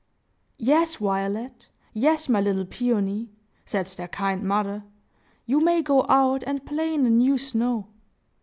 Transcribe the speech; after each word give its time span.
"Yes, 0.57 0.95
Violet,—yes, 0.95 2.27
my 2.27 2.41
little 2.41 2.65
Peony," 2.65 3.29
said 3.65 3.85
their 3.85 4.07
kind 4.07 4.41
mother, 4.41 4.83
"you 5.45 5.59
may 5.61 5.83
go 5.83 6.07
out 6.09 6.41
and 6.47 6.65
play 6.65 6.95
in 6.95 7.03
the 7.03 7.11
new 7.11 7.37
snow." 7.37 7.85